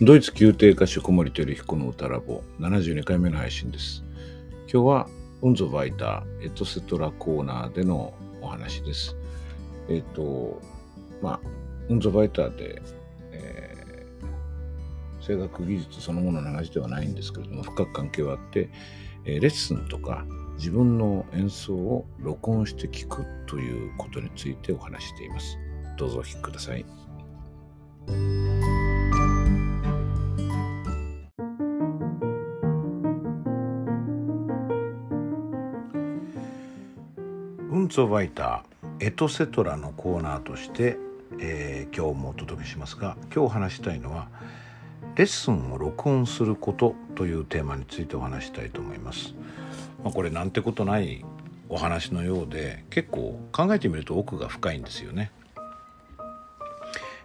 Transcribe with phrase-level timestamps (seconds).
[0.00, 4.02] ドイツ宮廷歌手小森照彦の歌ラボ72回目の配信です。
[4.62, 5.08] 今日は
[5.40, 8.12] ウンゾバイターエトセトラコーナーでの
[8.42, 9.14] お話です。
[9.88, 10.60] えっ、と、
[11.22, 11.40] まあ、
[11.88, 12.82] ウンゾバイターで、
[13.30, 18.68] えー声楽技術そのものの話ではないんですけれども、深く関係はあって、
[19.24, 20.26] えーレッスンとか
[20.56, 25.56] 自分の演奏を録音して聞くということについてお話しています。
[25.96, 26.84] どうぞお聞きください。
[37.94, 40.96] ツォバイターエトセトラのコーナーとして、
[41.38, 44.26] えー今日もお届けしますが今日話したいのは
[45.14, 49.36] レッスンを録音することというテーマについてお話したいと思います。
[50.02, 51.24] まあ、これなんてことない
[51.68, 55.30] お話のようで結構考えてみると奥が深いんですよね。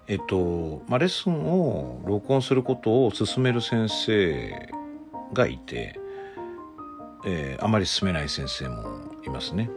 [0.06, 4.70] えっとまあ、レッスンを録音することを勧める先生
[5.34, 6.00] がいて、
[7.26, 9.70] えーあまり進めない先生もいますね。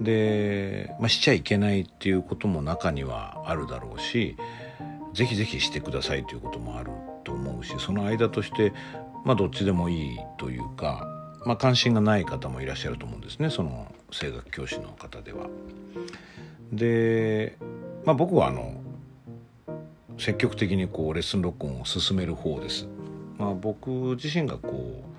[0.00, 4.36] で、まあ、しちゃいけないっていうことも中にはあるだろうし
[5.12, 6.90] ぜひぜひしてくださいということもある
[7.22, 8.72] と思うしその間として、
[9.24, 11.06] まあ、どっちでもいいというか、
[11.46, 15.48] まあ、関心がない方もいらっしゃると思うんですねその声楽教師の方では。
[16.72, 17.56] で、
[18.04, 18.80] まあ、僕はあの
[20.18, 22.88] 積極的にこうレッスン録音を進める方です。
[23.36, 25.13] まあ、僕自身がこう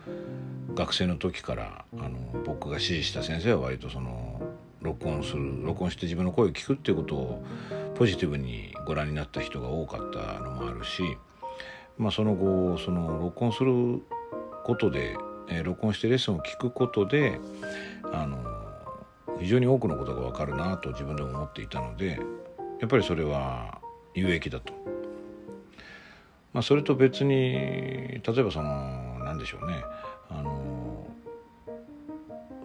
[0.76, 4.42] 学生の時からあの僕が指示した先生は割とその
[4.82, 7.46] 録音する録音して自分の声を聞くっていうことを
[7.96, 11.02] ポジティブにご覧になった人が多かったのもあるし、
[11.98, 14.02] まあ、その後その録音する
[14.66, 15.18] ことで、
[15.50, 17.40] えー録音してレッスンを聞くことで
[18.12, 18.44] あの
[19.40, 22.20] 非常に多くのことが分かるなと自分でも思っていたので
[22.80, 23.80] やっぱりそれは
[24.14, 24.74] 有益だと。
[26.52, 29.84] まあ、それと別に例えばその何でしょうね
[30.30, 30.75] あの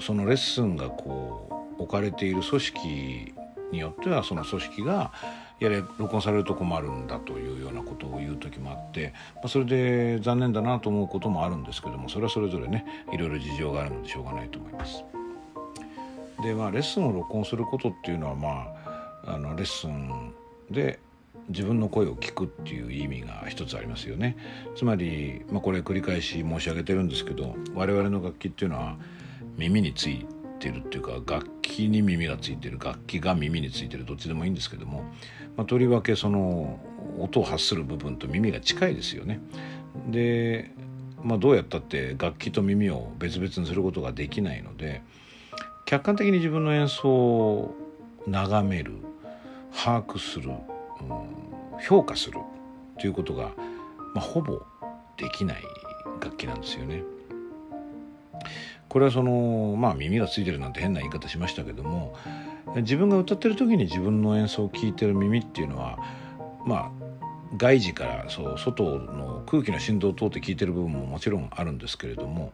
[0.00, 3.34] そのレッスンがこう置かれている組織
[3.72, 5.12] によってはその組織が
[5.60, 15.04] やれ録音されると困るんだというようなことを言う時もあって、まあ、それで残念だなと思うこともあるんですけどもそれはそれぞれねいろいろ事情があるのでしょうがないと思います。
[16.42, 18.74] でまあレッスンを録音することっていうのはま
[19.26, 20.32] ああのレッスン
[20.70, 20.98] で
[21.48, 24.36] 自分の声を聞くっていう意味が一つありますよね
[24.76, 28.96] つまり、まあ、これ繰り返し申し上げてるんですけど我々の楽器っていうのは
[29.60, 30.26] 耳につい
[30.58, 35.04] てるっていうか楽器に耳がついてる楽器が耳についてるどっちでもいいんですけども、
[35.56, 36.80] まあ、とりわけその
[37.18, 39.40] 音を発する部分と耳が近いですよね。
[40.08, 40.72] で、
[41.22, 45.02] まあ、どうやったって楽器と耳を別々にすることができないので
[45.84, 47.74] 客観的に自分の演奏を
[48.26, 48.94] 眺める
[49.72, 51.40] 把握する、うん
[51.80, 52.38] 評価する
[52.98, 53.50] ということが、
[54.14, 54.60] まあ、ほぼ
[55.16, 55.62] できない
[56.22, 57.02] 楽器なんですよね。
[58.90, 62.14] これはそのまあ耳がついてるなんて変な言い方しましたけども
[62.76, 65.98] 自分が歌ってる時に自分の演奏を聞いてる耳っていうのは
[66.66, 66.90] まあ
[67.56, 72.52] 外耳からそう外の空気の振動を通って聞いてる部分ももちろんあるんですけれども、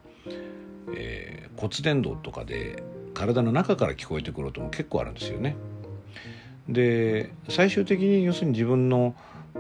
[0.94, 2.82] えー骨伝導とかで
[3.14, 5.56] 体の中から聞こえてくる音も結構あるんですよね。
[6.68, 9.14] で最終的に要するに自分の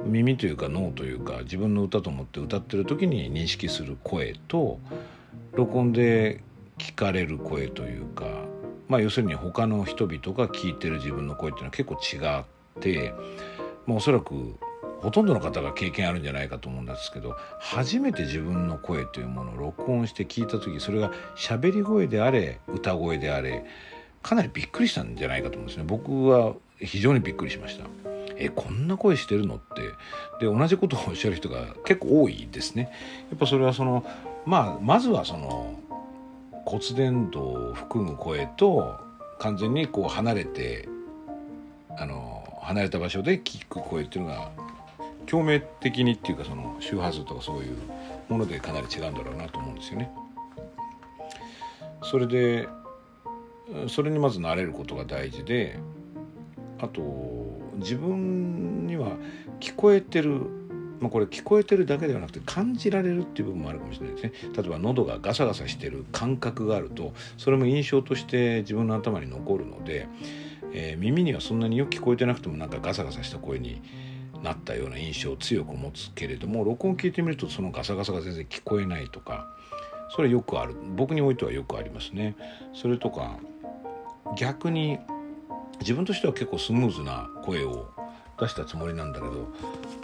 [0.04, 4.78] 耳というか脳というか自分の歌と思って歌ってる時に認識する声と
[5.52, 6.42] 録音で
[6.86, 8.24] 聞かれる声というか
[8.88, 12.44] まあ要するに他の人々が聞いてる自分の声っていうのは結構違っ
[12.80, 13.12] て、
[13.86, 14.54] まあ、おそらく
[15.00, 23.64] ほとんどの方が経験あるんじゃないかと思うんですけど初めて自分の声というものを録音して聞いた時それが喋り声であれ歌声であれ
[24.22, 25.84] かなりびっくりしたんじゃないかと思うんですね。
[25.86, 27.84] 僕は非常にびっくりしました。
[28.36, 30.44] えこんな声してるのって。
[30.44, 32.90] で同じことをおっしゃる人が結構多いですね。
[33.30, 34.04] やっぱそれはその
[34.44, 35.78] まあまずはその
[36.66, 38.98] 骨伝導を含む声と
[39.38, 40.88] 完全にこう離れて
[41.96, 44.50] あの離れた場所で聞く声っていうのが
[45.26, 47.76] 共鳴的にっていうかその周波数とかそういう
[48.28, 50.10] ものでかなり違うんだろうなと思うんですよね。
[52.02, 52.68] それで
[53.88, 55.78] それにまず慣れることが大事で
[56.80, 57.02] あと
[57.76, 59.12] 自分には
[59.60, 60.42] 聞こえてる、
[61.00, 70.08] まあ、これ聞こえてるだけではなくて感じられるっていう部分もあるかもしれないですね例えば喉がガサガサしてる感覚があるとそれも印象として自分の頭に残るので、
[70.72, 73.82] えー耳にはそんなによく聞こえてなくてもなんかガサガサした声に
[74.42, 79.46] なったような印象を強く持つけれども録音聞いてみるとそのガサガサが全然聞こえないとか
[80.14, 82.36] それよくある僕においてはよくありますね。
[82.72, 83.38] それとか
[84.36, 84.98] 逆に
[85.80, 87.90] 自分としては結構スムーズな声を
[88.38, 89.48] 出したつもりなんだけど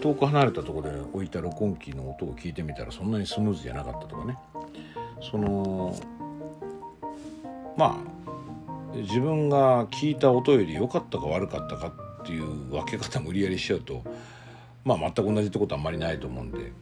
[0.01, 4.37] 遠く離れたとこで置いた録音機の音を聞いてみたらそんなにスムーズじゃなかったとかね。
[5.31, 5.95] その
[7.77, 8.03] ま
[8.93, 11.93] あ自分が聞いた音より良かったか悪かったか
[12.23, 14.03] っていう分け方無理やりしちゃうと
[14.85, 16.73] まあ全く同じってことはあんまりないと思うんで。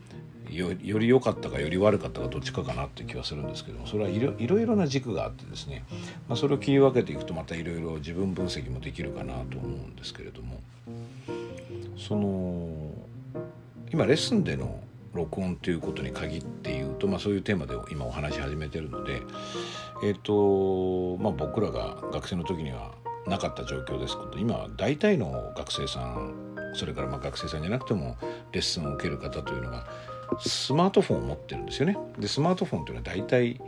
[0.57, 5.85] より良かったかより悪かったかどっちかかなって気はするんですけどもそれはいろいろな軸があってですね、
[6.29, 10.61] まあ、それを切り分けていくとまたいろいろ自分分析もできるかなと思うんですけれども
[11.97, 12.69] その
[13.93, 14.81] 今レッスンでの
[15.13, 19.21] 録音ということに限って言うと、まあ、そういうテーマで今お話し始めてるので、
[20.05, 22.93] えーとまあ、僕らが学生の時には
[23.27, 28.17] なかった状況ですけど今大体の学生さんそれからまあ学生さんじゃなくても
[28.53, 29.87] レッスンを受ける方というのが
[30.39, 31.97] スマートフォンを持ってるんですよね。
[32.19, 33.61] でスマートフォンというのは大体、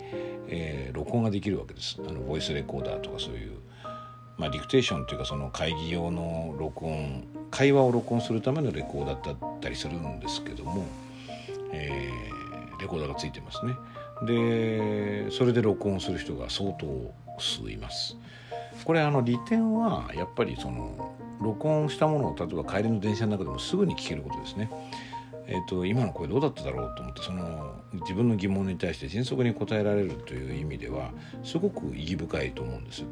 [0.48, 2.00] えー、録音ができるわけです。
[2.06, 3.58] あのボイスレコーダーとかそういう、
[4.38, 10.84] まあ、ディクテーションというかその会議用の録音会話を録音するためのレコーダーだったりするんですけども、
[11.72, 13.74] えー、レコーダーがついてますね。
[14.24, 18.16] でそれで録音する人が相当数います。
[18.84, 24.70] これあの利点はやっぱりその録音したものを例えば帰りの電車の中でもすぐに聞けることですね。
[25.52, 31.10] えーと、今の声どうだっただろうと思ってその自分の疑問に対して迅速に答えられるという意味では
[31.44, 33.04] すごく意義深いと思うんです。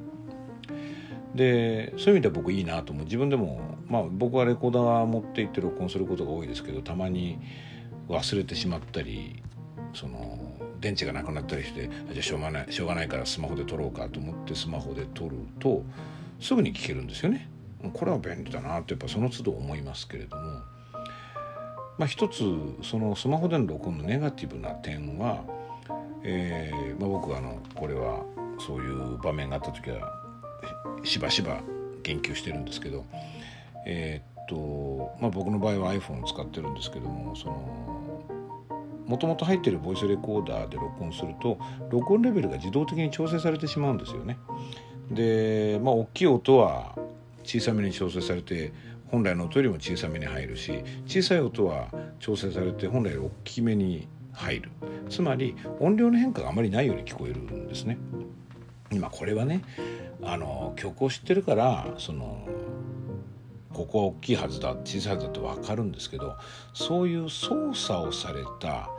[1.34, 7.38] でそういう意味では僕いいなと思う自分でも、まあ、僕はレコーダー持って行って録音することが多いですけどたまに
[8.08, 9.40] 忘れてしまったり
[9.92, 10.38] その
[10.80, 15.84] 電池がなくなったりしてじゃあしょうがないしょうがないからスマホで撮ろうかと思ってスマホで撮ると
[16.40, 17.48] すぐに聞けるんですよね。
[17.92, 20.79] これは便利だなってやっぱその都度思いますけれども。
[22.00, 22.42] まあ、一つ
[22.82, 25.44] そのスマホでの録音のネガティブな点は、
[26.22, 28.24] えーまあ、僕はあのこれは
[28.58, 30.10] そういう場面があった時は
[31.04, 31.60] しばしば
[32.02, 33.04] 言及してるんですけど、
[33.86, 38.24] えー、っとまあ、僕の場合は iPhone を使ってるんですけどもその
[39.06, 41.58] もともと入ってるボイスレコーダーで録音すると
[41.90, 44.38] 録音レベルが自動的に調整されてしまうんですよね。
[45.10, 46.96] でまあ大きい音は
[47.44, 48.72] 小さめに調整されて
[49.10, 54.70] 本来の音よりも小さめに入るし小さい音は調整されて本来より大きめに入る
[55.08, 57.98] つまり音量の変化があまりないように聞こえるんですね。
[58.92, 59.62] 今これはね
[60.22, 62.46] あの曲を知ってるからその
[63.72, 66.36] ここは大きいはずだ小さいはずだって分かるんですけど
[66.74, 68.90] そういう操作をされた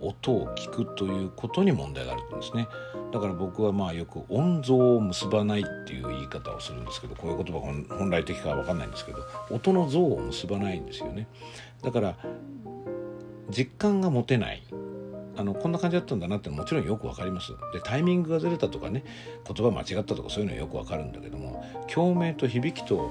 [0.00, 2.68] 音を聞くということに問題があるんですね。
[3.12, 9.18] だから僕はまあよく音像を結ばないっていう言い方をするんですけどこういう言葉が本来的かは分かんないんですけど
[9.50, 11.28] 音の像を結ばないんですよね。
[11.82, 12.16] だから
[13.50, 14.62] 実感が持てない。
[15.38, 17.52] あのこんな感じだったんだなってもちろんよくわかります。
[17.72, 19.04] でタイミングがずれたとかね
[19.46, 23.10] 言葉間違ったとかそういうのはよくわかるんだけども共鳴と響きと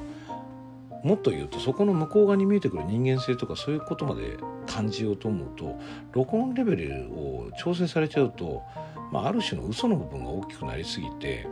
[1.06, 5.80] もっと言うとそこの向こう側に見えてくる人間性とかそういうことまで感じようと思うと
[6.14, 8.64] 録音レベルを調整されちゃうと、
[9.12, 11.46] まあ、ある種の嘘の部分が大きくなりすぎて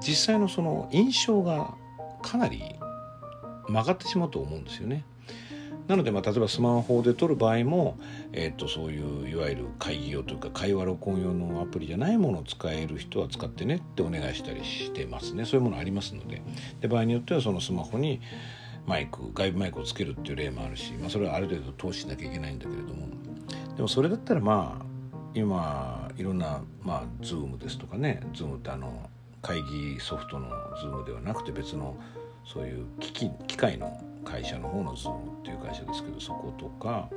[0.00, 1.72] 実際のその印象が
[2.20, 2.64] かなり
[3.68, 5.04] 曲がってしまうと思うんですよね。
[5.88, 7.98] なので、まあ、例えばスマホで撮る場合も、
[8.32, 15.44] えー、とそういういわゆる会議用というか会話録音用のアプリじゃないものを使える人は使ってねってお願いしたりしてますね。
[15.44, 16.42] そういうものありますので。
[16.80, 18.20] で場合によってはそのスマホに
[18.86, 23.08] マイク外部マイクをつけるっていう例もあるし、まあ、それはある程度投資しなきゃいけないんだけれども。
[23.76, 24.84] でもそれだったらまあ
[25.34, 28.20] 今いろんなまあ Zoom ですとかね。
[28.32, 29.08] Zoom ってあの
[29.42, 30.48] 会議ソフトの
[30.82, 31.96] Zoom ではなくて別の
[32.46, 37.08] そういう機器機械の会社の方のズームっていう会社ですけどそことか、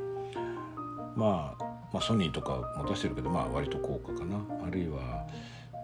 [1.16, 4.38] まあ、まあソニーとかも出してるけどまあ割と高価かな。
[4.66, 5.28] あるいは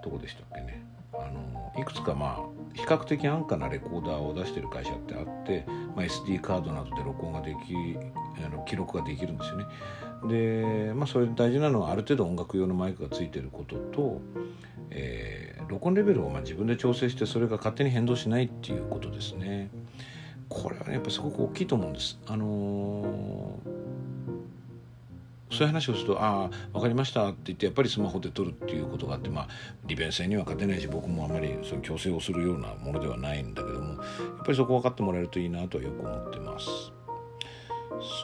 [0.04, 0.84] どこでしたっけね。
[1.22, 7.98] あのいくつかまあ比較的安価なレコーダーを出してる会社ってあって、まあ、SD カードなどで録音ができ
[8.46, 9.66] あの記録ができるんですよね。
[10.28, 14.22] でまあそれ大事なのはある程度音楽用のマイクがついてることと、
[14.90, 19.70] えー、録音レベルをまあ自分で調整してそれが勝手に変動しないっていうことですね。
[20.50, 22.20] これはねやっぱすごく大きいと思うんです。
[22.28, 23.70] あのー、
[25.56, 29.48] そういう話をすると「ああ分かりました」って言ってやっぱりスマホで撮るっていうことがあってまあ
[29.86, 36.92] 利便性には勝てないし僕もあまりその強制をするようなものではないんだけどもやっぱりそこ分かってもらえるといいなとはよく思ってます。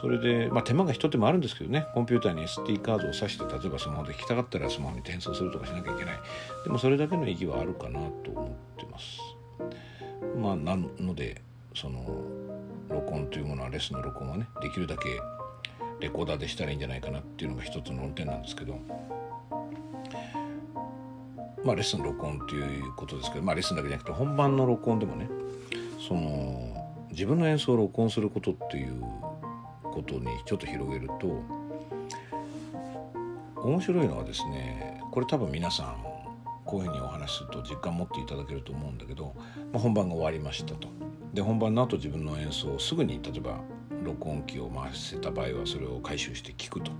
[0.00, 6.20] それで、まあ、手間が一手間あるんですけどねコンピューターに SD カードを挿して例えばスマホで聞きたかったらスマホに転送するとかしなきゃいけない
[6.64, 9.18] でもそれだけの意義はあるかなと思ってます
[10.36, 11.40] まあなので
[11.74, 12.04] その
[12.90, 15.20] 録音というものはレッスンの録音はねできるだけ
[16.02, 18.76] レコーダーでしたらいいんじゃないかなっていうのが一つの論点なんですけど
[21.64, 25.28] まあレッスン録音っていうことですけどまあレッスンだけじゃなくて本番の録音でもね
[26.06, 29.00] その自分の演奏を録音することっていう
[29.84, 31.40] ことにちょっと広げると
[33.62, 36.04] 面白いのはですねこれ多分皆さん
[36.64, 39.34] こういうふうにお話しすると実感持っていただけると思うんだけど、
[39.72, 40.88] まあ、本番が終わりましたと。
[41.32, 43.60] で本番の後自分の演奏をすぐに例えば
[44.04, 46.90] 録音機を回せた場合はそれを回収して聞くと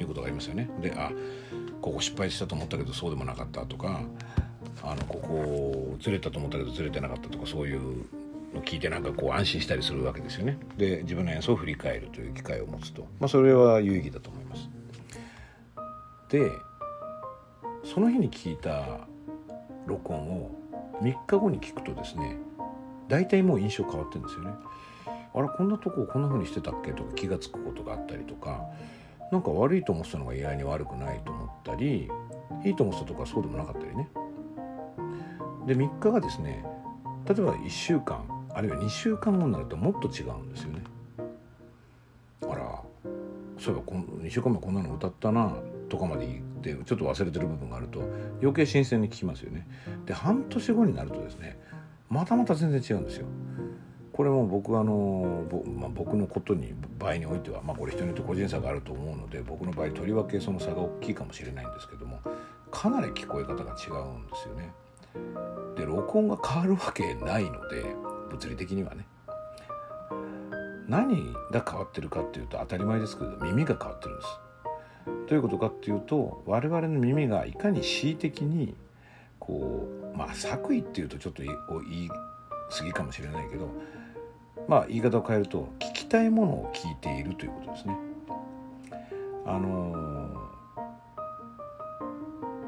[0.00, 0.68] いうことがありますよね。
[0.80, 1.10] であ
[1.80, 4.02] ここ失敗したと思ったけどそうでもなかったとか
[4.82, 7.80] あのここずれたと思ったけどずれてなかったとかそういう
[8.54, 10.58] の聞いてなんかこう安心したりするわけですよね。
[10.76, 14.68] で自分の演奏を振り返るという機会を持つと、まあ、それは有意義だと思います。
[16.28, 16.50] で
[17.84, 19.06] その日に聞いた
[19.86, 20.50] 録音を
[21.00, 22.36] 3日後に聞くとですね
[23.08, 24.50] 大体もう印象変わってるんですよね。
[25.36, 26.92] あれこんなとここんな風にしてたっけ？
[26.92, 28.66] とか気が付くことがあったりとか
[29.30, 32.08] なんか悪いと思ってたのが意外に悪くないと思ったり
[32.64, 34.08] いいと思ってたとかそうでもなかったりね。
[35.66, 36.64] で3日がですね
[37.28, 38.24] 例えば1週間
[38.54, 40.82] あるいは2週間後になるともっと違うんですよね。
[42.42, 42.82] あら
[43.58, 45.54] そういえばこの2週間前こんなの歌ったな
[45.88, 48.00] とかまで言ってちょっと忘れてる部分があると
[48.40, 49.66] 余計新鮮に聞きますよね。
[50.06, 51.58] で半年後になるとですね
[52.08, 53.26] またまた全然違うんですよ。
[54.16, 55.44] これも僕あの、
[55.78, 62.20] まあ、僕のことに場合においては、まあ、これ人によって個人差があると思うので僕の場合とりわけその差が大きいかもしれないんですけども
[62.70, 64.72] かなり聞こえ方が違うんですよね。
[65.76, 67.84] で録音が変わるわけないので
[68.30, 69.06] 物理的にはね。
[70.88, 74.28] 何が変わってるかっていうと当たり前ですけど耳が変わってるんです。
[75.04, 78.74] どういうことかっていうと我々の耳がいかに恣意的に
[79.38, 82.08] こうまあ作為っていうとちょっと言い
[82.70, 83.68] 過ぎかもしれないけど
[84.68, 87.96] まあ言い方を変えると聞きたいものを聞いているということですね。
[89.46, 89.92] あの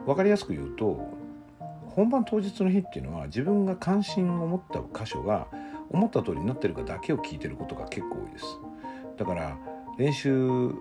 [0.05, 1.19] ー、分かりやすく言うと
[1.89, 5.49] 本番当日の日っていうのは自分が関心を持った箇所が
[5.91, 8.45] 思った通りになってるかだけを聞いてることが結構多いです。
[9.17, 9.59] だから
[9.99, 10.73] 練習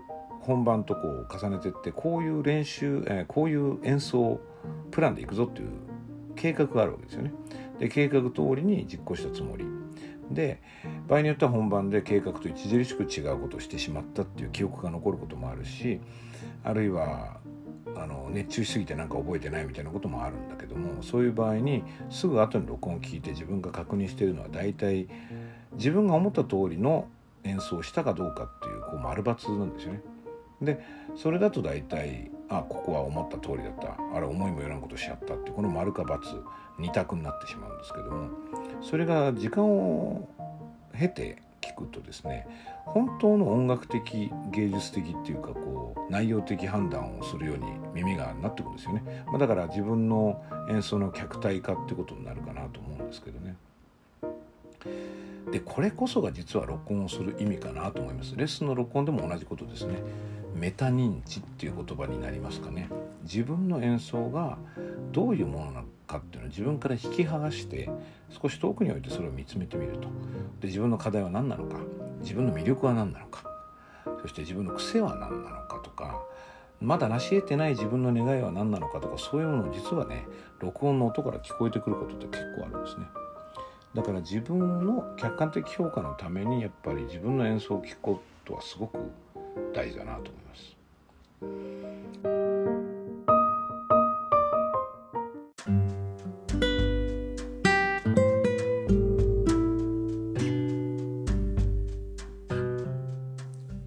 [0.41, 4.39] 本番とこう重ねてってこういう練習、えー、こういう演奏
[4.91, 5.69] プランでいくぞっていう
[6.35, 7.33] 計画があるわけですよね。
[7.79, 9.65] で計画通りに実行したつもり
[10.31, 10.61] で
[11.07, 16.01] 場合によっては本番で計画と著しく違うことをしてしまったっていう記憶が残ることもあるし
[16.63, 17.37] あるいは
[17.95, 25.07] あの熱中しすぎて何か覚えてないみたいなこともあるんだけどもそういう場合にすぐ後に録音を聞いて自分が確認しているのは大体
[25.73, 27.07] 自分が思った通りの
[27.43, 30.01] 演奏をしたかどうかっていうこう丸抜なんですよね。
[30.61, 30.83] で
[31.15, 36.19] それだと大体あここは思った通りだったあれ思いもよらんことしちゃったってこの丸か×
[36.79, 38.29] 二択になってしまうんですけども
[38.81, 40.27] それが時間を
[40.97, 42.47] 経て聞くとですね
[42.85, 53.55] 本当の音楽的芸術的っていうかこう内容的判断をするように耳がなってくるんですよね、まあ、だから自分の演奏の客体化ってことになるかなと思うんですけどね。
[55.51, 58.35] でこれこそが実は録音をする意味かなと思います。
[58.35, 59.95] レッスンの録音でも同じことですね。
[60.55, 62.89] メタ認知っていう言葉になりますかね。
[63.23, 64.57] 自分の演奏が
[65.11, 67.89] どういうものなのかっていうのを自分から引き剥がして
[68.29, 70.09] 少し遠くに置いてそれを見つめてみると。
[70.59, 71.77] で自分の課題は何なのか。
[72.21, 73.43] 自分の魅力は何なのか。
[74.21, 76.21] そして自分の癖は何なのかとか
[76.79, 80.27] まだ成し得てない自分の願いは何なのかとかそういうものを実はね
[80.59, 83.05] 録音の音から聞こえてくることって結構あるんですね。
[83.97, 88.99] だから自分の客観的評価のためにやっぱり自分の演奏を聴くことはすごく
[89.73, 90.77] 大事だなと思います。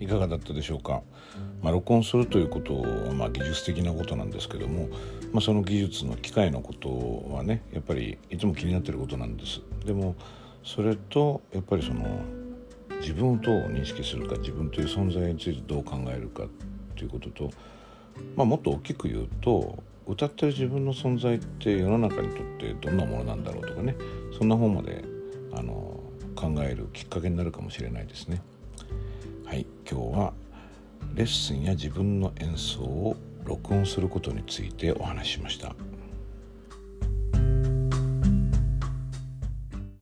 [0.00, 1.02] いかがだったでしょうか、
[1.62, 4.88] まあ、録音するということはまあ技術的なことなんですけども、
[5.32, 9.60] まあ、その技術の機械のことはねやっぱりいつも気になってることなんです。
[9.90, 10.14] でも
[10.62, 12.04] それとやっぱりその
[13.00, 16.44] 自分をどう認識するか自分という存在についてどう考えるか
[16.94, 17.50] ということと、
[18.36, 23.96] まあ、もっと大きく言うと歌ってる自分の存在って世の中にとってどんなものなんだろうとかね
[24.38, 25.04] そんな本まで
[25.54, 26.00] あの
[26.36, 28.42] 考えるきっかけになるかもしれないですね。
[29.44, 30.32] はい今日は
[31.16, 35.74] レッスンや自分の演奏を録音することについてお話ししました。